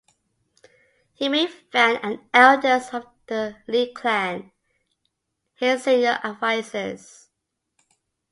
He 1.13 1.29
made 1.29 1.51
Fan 1.71 1.99
and 2.01 2.21
elders 2.33 2.89
of 2.91 3.05
the 3.27 3.57
Li 3.67 3.93
clan 3.93 4.51
his 5.53 5.83
senior 5.83 6.19
advisors. 6.23 7.29